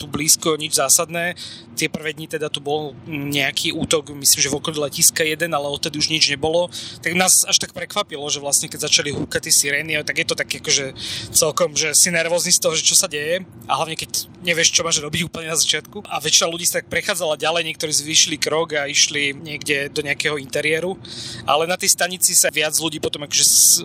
[0.02, 1.38] tu blízko nič zásadné.
[1.78, 5.70] Tie prvé dni teda tu bol nejaký útok, myslím, že v okolí letiska jeden, ale
[5.70, 6.66] odtedy už nič nebolo.
[6.98, 10.34] Tak nás až tak prekvapilo, že vlastne keď začali húkať tie sirény, tak je to
[10.34, 10.98] také akože
[11.30, 13.46] celkom, že si nervózny z toho, že čo sa deje.
[13.70, 16.02] A hlavne keď nevieš, čo máš robiť úplne na začiatku.
[16.10, 20.36] A väčšina ľudí sa tak prechádzala ďalej, niektorí zvýšili krok a išli niekde do nejakého
[20.42, 20.98] interiéru.
[21.46, 23.44] Ale na tej stanici sa viac ľudí potom akože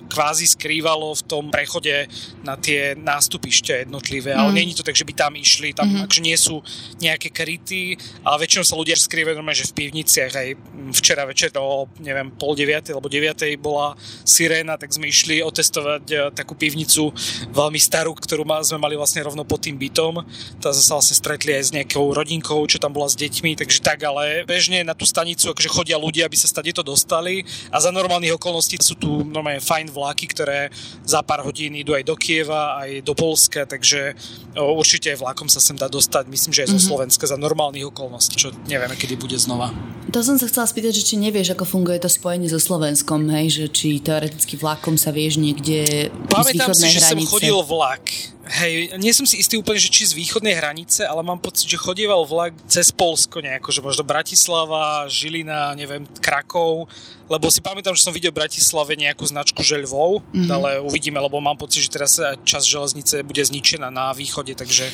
[0.10, 2.10] kvázi skrývalo v tom prechode
[2.42, 4.34] na tie nástupište jednotlivé.
[4.34, 4.40] Mm.
[4.42, 6.07] Ale není to tak, že by tam išli, tam mm-hmm.
[6.08, 6.63] Akože nie sú
[7.04, 10.34] nejaké kryty, ale väčšinou sa ľudia skrývajú normálne, že v pivniciach.
[10.34, 10.50] Aj
[10.96, 13.93] včera večer o, neviem, pol deviatej alebo deviatej bola
[14.24, 17.12] siréna, tak sme išli otestovať e, takú pivnicu
[17.52, 20.24] veľmi starú, ktorú sme mali vlastne rovno pod tým bytom
[20.62, 23.80] tam sme sa vlastne stretli aj s nejakou rodinkou, čo tam bola s deťmi, takže
[23.84, 27.43] tak, ale bežne na tú stanicu akože chodia ľudia, aby sa stade to dostali
[27.74, 30.70] a za normálnych okolností sú tu normálne fajn vlaky, ktoré
[31.04, 34.15] za pár hodín idú aj do Kieva, aj do Polska, takže
[34.56, 36.90] o, určite aj vlakom sa sem dá dostať, myslím, že aj zo mm-hmm.
[36.94, 39.74] Slovenska za normálnych okolností, čo nevieme, kedy bude znova.
[40.14, 43.48] To som sa chcela spýtať, že či nevieš, ako funguje to spojenie so Slovenskom, hej,
[43.52, 48.08] že či teoreticky vlakom sa vieš niekde Pamätám si, že som chodil vlak
[48.48, 51.76] Hej, nie som si istý úplne, že či z východnej hranice, ale mám pocit, že
[51.76, 56.88] chodieval vlak cez Polsko nejako, že možno Bratislava, Žilina, neviem, Krakov,
[57.28, 60.48] lebo si pamätám, že som videl v Bratislave nejakú značku želvov, mm-hmm.
[60.48, 62.16] ale uvidíme, lebo mám pocit, že teraz
[62.48, 64.88] čas železnice bude zničená na východe, takže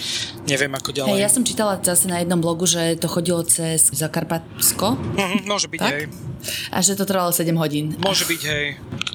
[0.50, 1.13] neviem ako ďalej.
[1.13, 4.98] Hey, ja som čítala zase na jednom blogu, že to chodilo cez Zakarpatsko.
[4.98, 5.92] Mm-hmm, môže byť, tak?
[5.94, 6.04] hej.
[6.74, 7.96] A že to trvalo 7 hodín.
[8.02, 8.66] Môže byť, hej.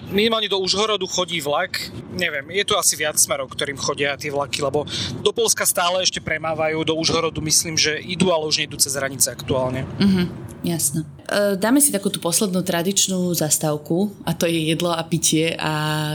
[0.09, 1.77] Minimálne do Užhorodu chodí vlak.
[2.17, 4.85] Neviem, je tu asi viac smerov, ktorým chodia tie vlaky, lebo
[5.21, 9.29] do Polska stále ešte premávajú, do Užhorodu myslím, že idú, ale už nejdú cez hranice
[9.33, 9.85] aktuálne.
[9.99, 10.23] Mhm,
[10.65, 11.05] jasno.
[11.61, 15.73] Dáme si takú tú poslednú tradičnú zastávku a to je jedlo a pitie a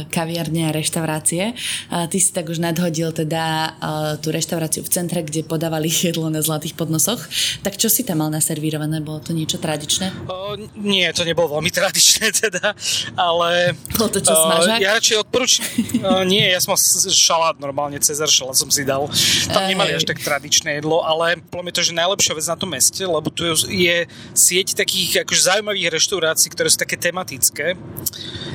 [0.10, 1.54] kaviarne a reštaurácie.
[1.94, 3.76] A ty si tak už nadhodil teda
[4.20, 7.22] tú reštauráciu v centre, kde podávali jedlo na zlatých podnosoch.
[7.62, 9.06] Tak čo si tam mal naservírované?
[9.06, 10.10] Bolo to niečo tradičné?
[10.26, 12.74] O, nie, to nebolo veľmi tradičné teda,
[13.14, 13.78] ale...
[13.94, 14.82] Bolo to čo, smažák?
[14.82, 15.64] Ja radšej odporúčam...
[16.34, 16.74] nie, ja som
[17.14, 19.06] šalát normálne, Cezar šalát som si dal.
[19.52, 23.04] Tam nemali až tak tradičné jedlo, ale podľa to, že najlepšia vec na tom meste,
[23.04, 23.98] lebo tu je
[24.34, 27.76] sieť takých akože zaujímavých reštaurácií, ktoré sú také tematické.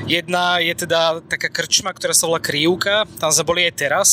[0.09, 4.09] Jedna je teda taká krčma, ktorá sa volá Krívka, tam sme boli aj teraz.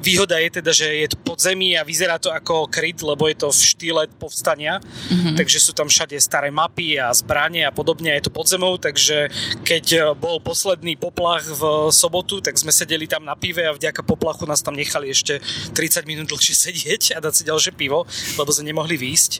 [0.00, 3.48] Výhoda je teda, že je to podzemí a vyzerá to ako kryt, lebo je to
[3.50, 5.34] v štýle povstania, mm-hmm.
[5.36, 9.28] takže sú tam všade staré mapy a zbranie a podobne, je to podzemou, takže
[9.64, 14.46] keď bol posledný poplach v sobotu, tak sme sedeli tam na pive a vďaka poplachu
[14.46, 15.40] nás tam nechali ešte
[15.74, 18.04] 30 minút dlhšie sedieť a dať si ďalšie pivo,
[18.38, 19.32] lebo sme nemohli výjsť.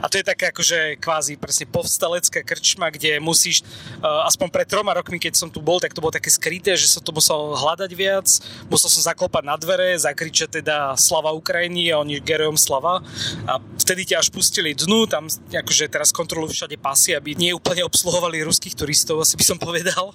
[0.00, 3.62] A to je taká akože kvázi presne povstalecká krčma, kde musíš,
[4.00, 6.90] uh, aspoň pred troma rokmi, keď som tu bol, tak to bolo také skryté, že
[6.90, 8.26] som to musel hľadať viac,
[8.66, 13.00] musel som zaklopať na dvere, zakričať teda slava Ukrajiny a oni gerojom slava.
[13.48, 17.82] A vtedy ťa až pustili dnu, tam akože teraz kontrolujú všade pasy, aby nie úplne
[17.88, 20.12] obsluhovali ruských turistov, asi by som povedal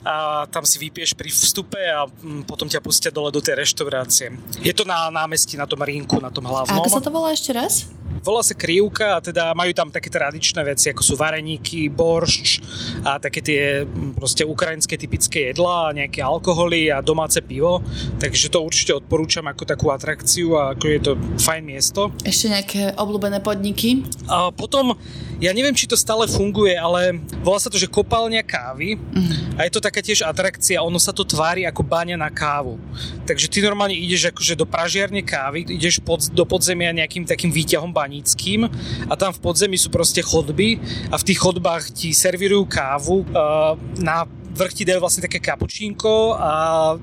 [0.00, 4.32] a tam si vypieš pri vstupe a mm, potom ťa pustia dole do tej reštaurácie.
[4.64, 6.80] Je to na námestí, na tom rinku, na tom hlavnom.
[6.80, 7.88] A ako sa to volá ešte raz?
[8.20, 12.60] Volá sa krivka a teda majú tam také tradičné veci, ako sú vareníky, boršč
[13.04, 17.80] a také tie mm, proste ukrajinské typické jedlá a nejaké alkoholy a domáce pivo.
[18.20, 22.12] Takže to určite odporúčam ako takú atrakciu a ako je to fajn miesto.
[22.24, 24.04] Ešte nejaké obľúbené podniky?
[24.28, 24.96] A potom,
[25.40, 29.56] ja neviem, či to stále funguje, ale volá sa to, že kopálňa kávy mm.
[29.56, 32.78] a je to taká tiež atrakcia, ono sa to tvári ako báňa na kávu.
[33.26, 37.90] Takže ty normálne ideš akože do pražiarne kávy, ideš pod, do podzemia nejakým takým výťahom
[37.90, 38.70] Banickým
[39.10, 40.78] a tam v podzemí sú proste chodby
[41.10, 46.34] a v tých chodbách ti servírujú kávu uh, na vrch ti dajú vlastne také kapučínko
[46.36, 46.52] a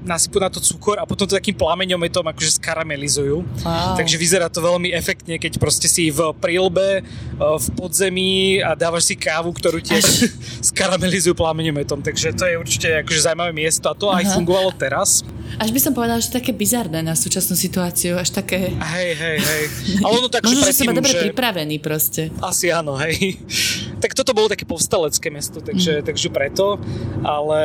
[0.03, 3.43] nasypú na to cukor a potom to takým plameňometom akože skaramelizujú.
[3.63, 3.95] Wow.
[3.95, 7.01] Takže vyzerá to veľmi efektne, keď proste si v prílbe,
[7.37, 10.03] v podzemí a dávaš si kávu, ktorú tiež
[10.73, 12.03] skaramelizujú plameňometom.
[12.03, 14.21] Takže to je určite akože zaujímavé miesto a to Aha.
[14.21, 15.23] aj fungovalo teraz.
[15.57, 18.75] Až by som povedala, že také bizarné na súčasnú situáciu, až také...
[18.75, 19.63] Hej, hej, hej.
[20.03, 21.23] Ale ono tak, Možno, že, že dobre že...
[21.31, 22.29] pripravený proste.
[22.43, 23.39] Asi áno, hej.
[23.97, 26.05] Tak toto bolo také povstalecké mesto, takže, mm.
[26.05, 26.77] takže preto.
[27.37, 27.59] Ale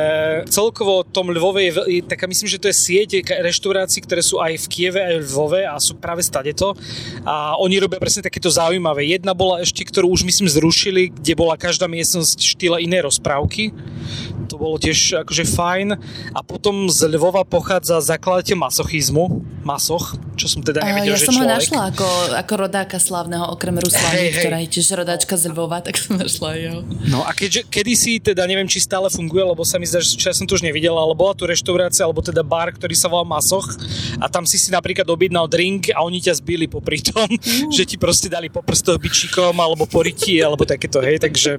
[0.53, 4.61] celkovo tom Lvove je, je taká, myslím, že to je sieť reštaurácií, ktoré sú aj
[4.61, 6.77] v Kieve, aj v Lvove a sú práve stadeto.
[7.25, 9.09] A oni robia presne takéto zaujímavé.
[9.09, 13.73] Jedna bola ešte, ktorú už myslím zrušili, kde bola každá miestnosť štýla iné rozprávky.
[14.53, 15.87] To bolo tiež akože fajn.
[16.37, 21.35] A potom z Lvova pochádza zakladateľ masochizmu, Masoch, čo som teda nevedel, ja že som
[21.35, 21.47] človek.
[21.47, 24.39] ho našla ako, ako rodáka slávneho, okrem Ruslany, hey, hey.
[24.43, 26.79] ktorá je tiež rodáčka z Lvova, tak som našla jeho.
[27.07, 30.35] No a keďže kedysi, teda neviem, či stále funguje, lebo sa mi zdá, že ja
[30.35, 33.65] som to už nevidel, ale bola tu reštaurácia, alebo teda bar, ktorý sa volal Masoch
[34.19, 37.71] a tam si si napríklad objednal drink a oni ťa zbili popri tom, uh.
[37.75, 41.57] že ti proste dali po prstoch bičikom alebo po ryti, alebo takéto, hej, takže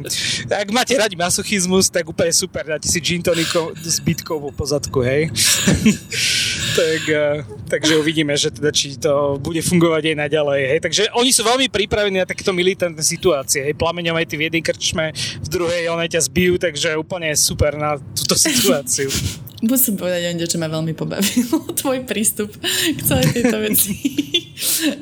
[0.52, 5.00] ak máte radi masochizmus, tak úplne super, dáte si gin tonikov s bitkou po zadku,
[5.00, 5.32] hej.
[6.74, 10.60] tak, uh, takže uvidíme, že teda, či to bude fungovať aj naďalej.
[10.74, 10.80] Hej.
[10.82, 13.70] Takže oni sú veľmi pripravení na takéto militantné situácie.
[13.70, 13.78] Hej.
[13.78, 17.96] Plameňom aj ty v jednej krčme, v druhej one ťa zbijú, takže úplne super na
[18.18, 19.08] túto situáciu.
[19.64, 23.92] Musím povedať, čo ma veľmi pobavilo, tvoj prístup k celej tejto veci.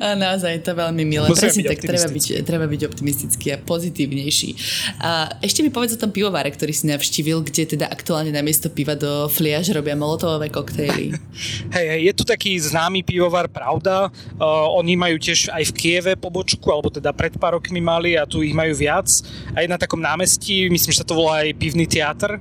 [0.01, 1.29] A naozaj to veľmi milé.
[1.29, 4.49] Presne tak treba byť, treba byť optimistický a pozitívnejší.
[4.97, 8.73] A ešte mi povedz o tom pivovare, ktorý si navštívil, kde teda aktuálne na miesto
[8.73, 11.13] piva do fliaž robia molotovové koktejly.
[11.75, 14.09] Hej, hej, je tu taký známy pivovar Pravda.
[14.37, 18.25] Uh, oni majú tiež aj v Kieve pobočku, alebo teda pred pár rokmi mali a
[18.25, 19.09] tu ich majú viac.
[19.53, 22.37] Aj na takom námestí, myslím, že sa to volá aj pivný teatr.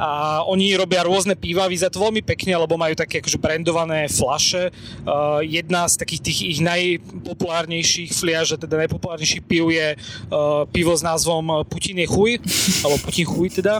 [0.00, 4.72] A oni robia rôzne piva, vyzerá to veľmi pekne, lebo majú také akože brandované flaše.
[5.04, 11.02] Uh, jedna z takých tých ich najpopulárnejších fliaž, teda najpopulárnejších piv je uh, pivo s
[11.06, 12.42] názvom Putin je chuj,
[12.84, 13.78] alebo Putin chuj teda.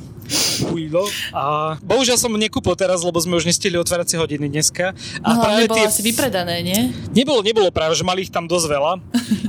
[0.60, 1.10] Chujlo.
[1.34, 4.94] A bohužiaľ som nekúpil teraz, lebo sme už nestihli otváracie hodiny dneska.
[5.26, 5.84] A no, práve tie...
[5.90, 6.80] asi vypredané, nie?
[7.10, 8.92] Nebolo, nebolo práve, že mali ich tam dosť veľa.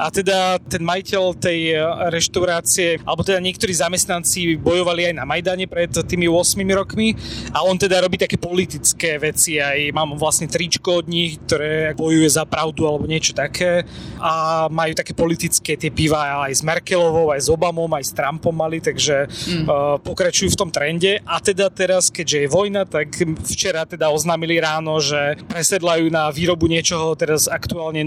[0.01, 1.77] A teda ten majiteľ tej
[2.09, 7.13] reštaurácie, alebo teda niektorí zamestnanci bojovali aj na Majdane pred tými 8 rokmi
[7.53, 12.27] a on teda robí také politické veci aj mám vlastne tričko od nich, ktoré bojuje
[12.27, 13.83] za pravdu alebo niečo také
[14.23, 18.55] a majú také politické tie piva aj s Merkelovou, aj s Obamom, aj s Trumpom
[18.55, 19.65] mali, takže mm.
[19.67, 23.11] uh, pokračujú v tom trende a teda teraz, keďže je vojna, tak
[23.49, 28.03] včera teda oznámili ráno, že presedlajú na výrobu niečoho teraz aktuálne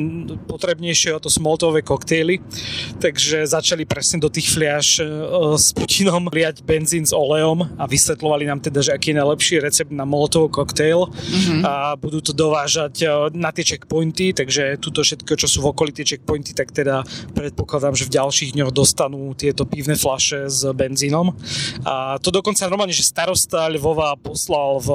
[0.48, 2.40] potrebnejšieho, to sú moltové koktejly,
[3.02, 8.48] takže začali presne do tých fliaž uh, s Putinom liať benzín s olejom a vysvetľovali
[8.48, 11.60] nám teda, že aký je najlepší recept na molotov koktejl mm-hmm.
[11.66, 15.90] a budú to dovážať uh, na tie checkpointy, takže tuto všetko, čo sú v okolí
[15.90, 17.02] tie checkpointy, tak teda
[17.34, 21.34] predpokladám, že v ďalších dňoch dostanú tieto pivné flaše s benzínom.
[21.82, 24.90] A to dokonca normálne, že starosta Lvova poslal v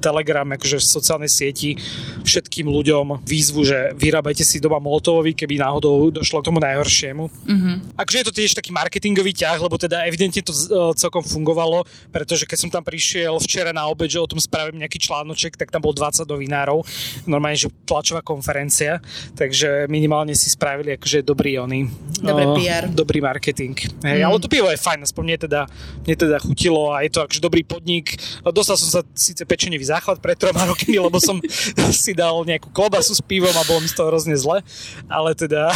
[0.00, 1.76] Telegram, akože v sociálnej sieti
[2.24, 7.28] všetkým ľuďom výzvu, že vyrábajte si doma molotovovi, keby náhodou došlo k tomu najhoršiemu.
[7.28, 8.00] Mm-hmm.
[8.00, 12.48] Akže je to tiež taký marketingový ťah, lebo teda evidentne to e, celkom fungovalo, pretože
[12.48, 15.84] keď som tam prišiel včera na obed, že o tom spravím nejaký článoček, tak tam
[15.84, 16.80] bol 20 novinárov.
[17.28, 19.02] Normálne, že tlačová konferencia,
[19.34, 21.86] takže minimálne si spravili akože dobrý oni.
[22.22, 22.86] Dobrý PR.
[22.88, 23.74] Dobrý marketing.
[24.06, 24.26] Hej, mm.
[24.26, 25.60] ale to pivo je fajn, aspoň mne teda,
[26.06, 28.14] mne teda chutilo a je to akože dobrý podnik.
[28.54, 31.42] Dostal som sa síce pečenivý záchvat pred troma rokmi, lebo som
[32.04, 34.62] si dal nejakú klobasu s pivom a bolo mi z toho hrozne zle,
[35.10, 35.74] ale teda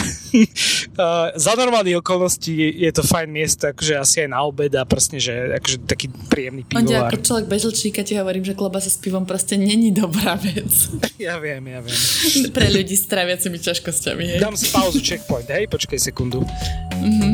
[1.35, 5.59] za normálnych okolností je to fajn miesto, akože asi aj na obed a presne, že
[5.59, 7.11] akože taký príjemný pivovar.
[7.11, 10.71] ako človek bez ti hovorím, že klobasa s pivom proste není dobrá vec.
[11.19, 11.99] Ja viem, ja viem.
[12.55, 13.11] Pre ľudí s
[13.49, 14.25] traviacimi ťažkosťami.
[14.37, 14.41] Hej.
[14.45, 16.45] Dám si pauzu, checkpoint, hej, počkaj sekundu.
[17.01, 17.33] Mm-hmm.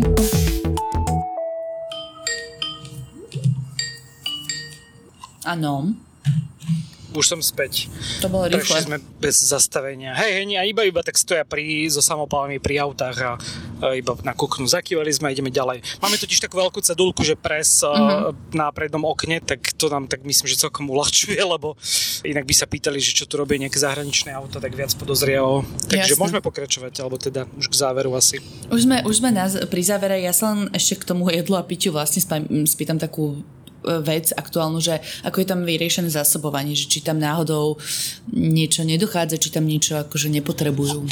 [5.44, 5.92] Áno.
[7.14, 7.86] Už som späť.
[8.20, 8.58] To bolo rýchle.
[8.58, 10.18] Prešli sme bez zastavenia.
[10.18, 13.32] Hej, hej, a iba, iba tak stoja pri, so samopalami pri autách a,
[13.78, 14.66] a iba nakúknú.
[14.66, 15.80] Zakývali sme a ideme ďalej.
[16.02, 18.34] Máme totiž takú veľkú cedulku, že pres uh-huh.
[18.50, 21.78] na prednom okne, tak to nám tak myslím, že celkom uľahčuje, lebo
[22.26, 25.62] inak by sa pýtali, že čo tu robí nejaké zahraničné auto, tak viac podozriavo.
[25.86, 26.20] Takže Jasne.
[26.20, 28.42] môžeme pokračovať, alebo teda už k záveru asi.
[28.74, 31.62] Už sme, už sme na, pri závere, ja sa len ešte k tomu jedlu a
[31.62, 32.18] piťu vlastne
[32.66, 33.46] spýtam takú
[33.84, 37.76] vec aktuálnu, že ako je tam vyriešené zásobovanie, že či tam náhodou
[38.32, 41.04] niečo nedochádza, či tam niečo akože nepotrebujú.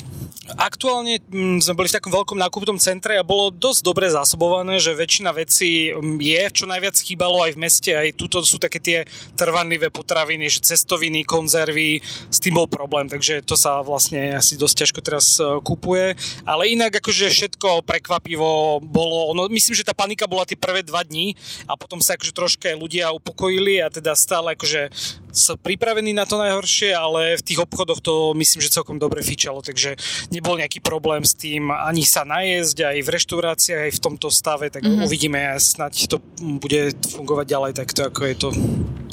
[0.56, 4.96] Aktuálne mm, sme boli v takom veľkom nákupnom centre a bolo dosť dobre zásobované, že
[4.96, 8.98] väčšina vecí mm, je, čo najviac chýbalo aj v meste, aj tuto sú také tie
[9.36, 14.76] trvanlivé potraviny, že cestoviny, konzervy, s tým bol problém, takže to sa vlastne asi dosť
[14.84, 20.26] ťažko teraz e, kupuje, ale inak akože všetko prekvapivo bolo, no myslím, že tá panika
[20.26, 21.38] bola tie prvé dva dní
[21.70, 24.94] a potom sa akože trošku troška ľudia upokojili a teda stále akože
[25.32, 29.64] sú pripravení na to najhoršie, ale v tých obchodoch to myslím, že celkom dobre fičalo,
[29.64, 29.96] takže
[30.28, 34.68] nebol nejaký problém s tým ani sa najesť, aj v reštauráciách, aj v tomto stave,
[34.68, 35.08] tak mm-hmm.
[35.08, 36.20] uvidíme a snať to
[36.60, 38.48] bude fungovať ďalej takto, ako je to.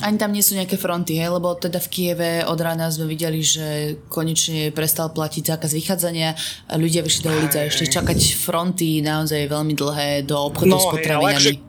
[0.04, 1.32] Ani tam nie sú nejaké fronty, hej?
[1.32, 6.36] lebo teda v Kieve od rána sme videli, že konečne prestal platiť zákaz vychádzania
[6.68, 10.88] a ľudia vyšli do ulice ešte čakať fronty naozaj veľmi dlhé do obchodu no, s
[10.92, 11.36] potravinami.
[11.40, 11.69] Hej, ale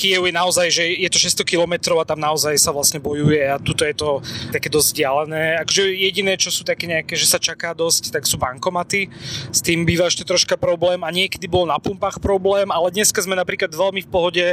[0.00, 3.60] Kiev je naozaj, že je to 600 km a tam naozaj sa vlastne bojuje a
[3.60, 5.60] tuto je to také dosť vzdialené.
[5.60, 9.12] Akože jediné, čo sú také nejaké, že sa čaká dosť, tak sú bankomaty.
[9.52, 13.36] S tým býva ešte troška problém a niekedy bol na pumpách problém, ale dneska sme
[13.36, 14.44] napríklad veľmi v pohode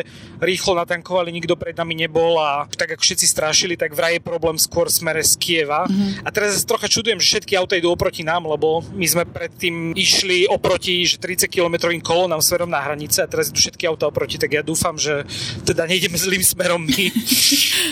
[0.44, 4.60] rýchlo natankovali, nikto pred nami nebol a tak ako všetci strašili, tak vraj je problém
[4.60, 5.88] skôr smere z Kieva.
[5.88, 6.28] Mm-hmm.
[6.28, 10.52] A teraz trocha čudujem, že všetky auta idú oproti nám, lebo my sme predtým išli
[10.52, 14.52] oproti že 30 km kolónam smerom na hranice a teraz idú všetky auta oproti, tak
[14.52, 15.24] ja dúfam, že
[15.64, 17.04] teda nejdeme zlým smerom my.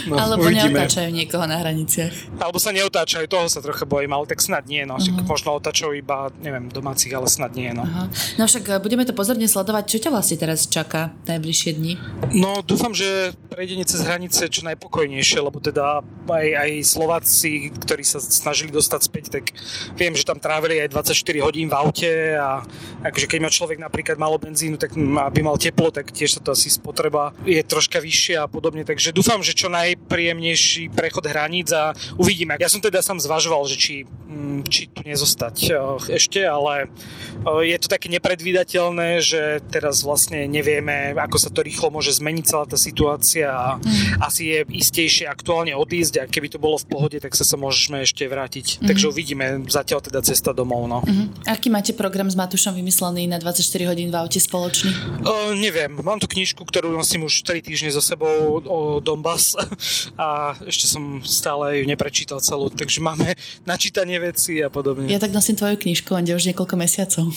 [0.05, 0.69] No, Alebo uvidíme.
[0.69, 2.37] neotáčajú niekoho na hraniciach.
[2.37, 5.01] Alebo sa neotáčajú, toho sa trocha bojím, ale tak snad nie, no.
[5.01, 5.25] Uh-huh.
[5.25, 7.89] Možno otáčajú iba, neviem, domácich, ale snad nie, no.
[7.89, 8.05] Uh-huh.
[8.37, 9.83] No však eh, budeme to pozorne sledovať.
[9.89, 11.93] Čo ťa vlastne teraz čaká najbližšie dni?
[12.37, 18.21] No dúfam, že prejdenie cez hranice čo najpokojnejšie, lebo teda aj, aj Slováci, ktorí sa
[18.21, 19.57] snažili dostať späť, tak
[19.97, 22.61] viem, že tam trávili aj 24 hodín v aute a
[23.03, 26.53] akože keď má človek napríklad malo benzínu, tak aby mal teplo, tak tiež sa to
[26.55, 31.91] asi spotreba je troška vyššia a podobne, takže dúfam, že čo najpríjemnejší prechod hraníc a
[32.15, 32.55] uvidíme.
[32.57, 37.61] Ja som teda sám zvažoval, že či, mm, či tu nezostať eh, ešte, ale eh,
[37.67, 42.65] je to také nepredvídateľné, že teraz vlastne nevieme, ako sa to rýchlo môže zmeniť celá
[42.65, 44.23] tá situácia a mm.
[44.23, 48.01] asi je istejšie aktuálne odísť a keby to bolo v pohode, tak sa sa môžeme
[48.01, 48.81] ešte vrátiť.
[48.81, 48.87] Mm.
[48.89, 50.87] Takže uvidíme, zatiaľ teda cesta domov.
[50.89, 50.99] No.
[51.05, 51.33] Mm.
[51.45, 54.91] Aký máte program s Matušom vymyslený na 24 hodín v aute spoločný?
[55.25, 59.55] Uh, neviem, mám tu knižku, ktorú nosím už 3 týždne za sebou o Donbass
[60.19, 65.07] a ešte som stále ju neprečítal celú, takže máme načítanie veci a podobne.
[65.07, 67.31] Ja tak nosím tvoju knižku, on už niekoľko mesiacov.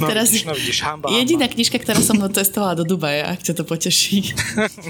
[0.00, 1.54] No, Teraz vidíš, no vidíš, hamba, Jediná hamba.
[1.54, 4.32] knižka, ktorá som cestovala do Dubaja, ak ťa to poteší.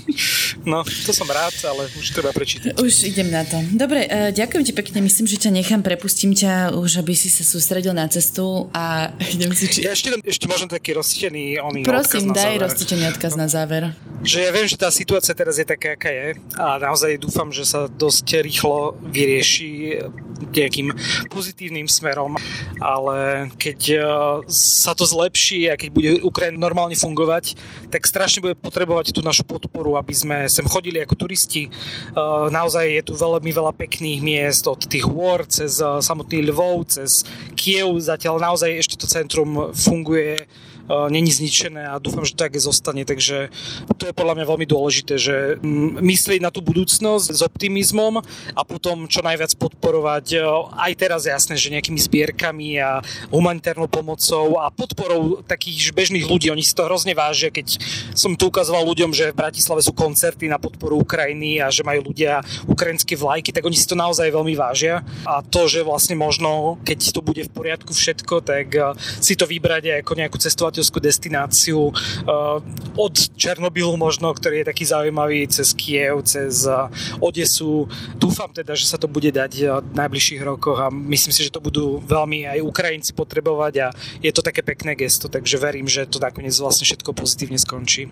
[0.71, 2.79] no, to som rád, ale už treba prečítať.
[2.79, 3.59] Už idem na to.
[3.75, 7.43] Dobre, uh, ďakujem ti pekne, myslím, že ťa nechám, prepustím ťa už, aby si sa
[7.43, 9.67] sústredil na cestu a idem si...
[9.67, 9.79] Či...
[9.83, 13.78] Ja ešte, ešte možno taký rozcítený oný Prosím, odkaz daj rozcítený odkaz na záver.
[14.27, 17.63] Že ja viem, že tá situácia teraz je taká, aká je a naozaj dúfam, že
[17.63, 20.03] sa dosť rýchlo vyrieši
[20.51, 20.95] nejakým
[21.31, 22.39] pozitívnym smerom,
[22.79, 24.03] ale keď uh,
[24.51, 27.59] sa to zlepší a keď bude Ukrajina normálne fungovať,
[27.91, 31.71] tak strašne bude potrebovať tú našu podporu, aby sme sem chodili ako turisti.
[32.15, 36.91] Uh, naozaj je tu veľmi veľa pekných miest, od tých War cez uh, samotný Lvov,
[36.91, 37.11] cez
[37.59, 40.47] Kiev, zatiaľ naozaj ešte to centrum funguje
[40.89, 43.05] není zničené a dúfam, že tak zostane.
[43.05, 43.53] Takže
[43.97, 45.61] to je podľa mňa veľmi dôležité, že
[46.01, 48.25] myslieť na tú budúcnosť s optimizmom
[48.57, 50.41] a potom čo najviac podporovať
[50.75, 56.49] aj teraz jasné, že nejakými zbierkami a humanitárnou pomocou a podporou takých bežných ľudí.
[56.49, 57.81] Oni si to hrozne vážia, keď
[58.17, 62.11] som tu ukazoval ľuďom, že v Bratislave sú koncerty na podporu Ukrajiny a že majú
[62.11, 65.05] ľudia ukrajinské vlajky, tak oni si to naozaj veľmi vážia.
[65.29, 68.73] A to, že vlastne možno, keď to bude v poriadku všetko, tak
[69.21, 72.63] si to vybrať aj ako nejakú cestovateľ cestovateľskú destináciu uh,
[72.95, 76.87] od Černobylu možno, ktorý je taký zaujímavý, cez Kiev, cez uh,
[77.19, 77.91] Odesu.
[78.15, 81.55] Dúfam teda, že sa to bude dať uh, v najbližších rokoch a myslím si, že
[81.55, 83.87] to budú veľmi aj Ukrajinci potrebovať a
[84.23, 88.07] je to také pekné gesto, takže verím, že to nakoniec vlastne všetko pozitívne skončí.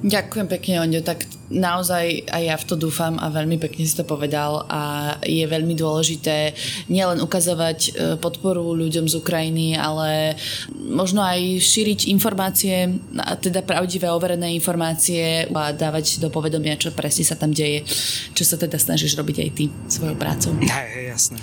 [0.00, 1.04] Ďakujem pekne, Ondio.
[1.04, 5.44] Tak naozaj aj ja v to dúfam a veľmi pekne si to povedal a je
[5.44, 6.56] veľmi dôležité
[6.88, 10.40] nielen ukazovať podporu ľuďom z Ukrajiny, ale
[10.72, 16.96] možno aj šíriť šíriť informácie, a teda pravdivé overené informácie a dávať do povedomia, čo
[16.96, 17.84] presne sa tam deje,
[18.32, 20.56] čo sa teda snažíš robiť aj ty svojou prácou.
[20.64, 21.36] Hej, jasné.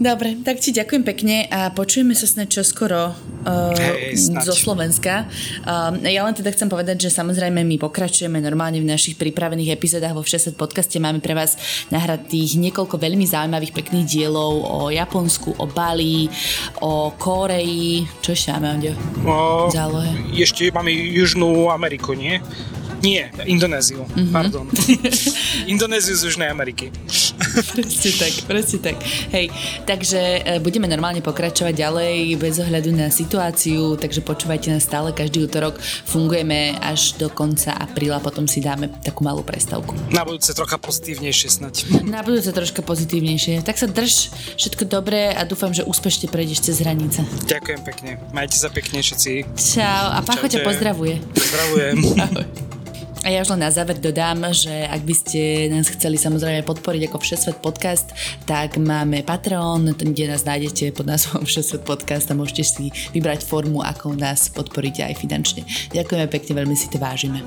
[0.00, 5.28] Dobre, tak ti ďakujem pekne a počujeme sa snad čoskoro uh, hey, zo Slovenska.
[5.62, 10.16] Uh, ja len teda chcem povedať, že samozrejme my pokračujeme normálne v našich pripravených epizódach
[10.16, 10.96] vo Všeset podcaste.
[10.96, 11.54] Máme pre vás
[11.92, 16.26] nahratých niekoľko veľmi zaujímavých pekných dielov o Japonsku, o Bali,
[16.80, 18.08] o Koreji.
[18.24, 18.80] Čo ešte máme,
[19.28, 19.68] O,
[20.34, 22.42] Ešte máme Južnú Ameriku, nie?
[23.02, 24.30] Nie, Indonéziu, mm-hmm.
[24.30, 24.66] pardon.
[25.72, 26.94] Indonéziu z Južnej Ameriky.
[27.74, 28.96] presne tak, presne tak.
[29.34, 29.50] Hej,
[29.82, 35.50] takže e, budeme normálne pokračovať ďalej bez ohľadu na situáciu, takže počúvajte nás stále každý
[35.50, 35.82] útorok.
[35.82, 39.98] Fungujeme až do konca apríla, potom si dáme takú malú prestavku.
[40.14, 41.74] Na budúce trocha pozitívnejšie snať.
[42.06, 43.66] Na budúce troška pozitívnejšie.
[43.66, 47.26] Tak sa drž, všetko dobré a dúfam, že úspešne prejdeš cez hranice.
[47.50, 48.10] Ďakujem pekne.
[48.30, 49.58] Majte sa pekne všetci.
[49.58, 51.18] Čau a Pacho ťa pozdravuje.
[51.34, 51.96] Pozdravujem.
[52.30, 52.71] Ahoj.
[53.22, 57.06] A ja už len na záver dodám, že ak by ste nás chceli samozrejme podporiť
[57.06, 58.10] ako Všesvet podcast,
[58.50, 63.78] tak máme Patreon, kde nás nájdete pod názvom Všesvet podcast a môžete si vybrať formu,
[63.78, 65.62] ako nás podporíte aj finančne.
[65.94, 67.46] Ďakujeme pekne, veľmi si to vážime.